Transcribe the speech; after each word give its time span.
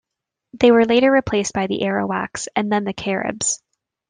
They 0.53 0.71
were 0.71 0.85
later 0.85 1.11
replaced 1.11 1.53
by 1.53 1.67
the 1.67 1.83
Arawaks 1.83 2.47
and 2.55 2.71
then 2.71 2.85
the 2.85 2.93
Caribs. 2.93 3.61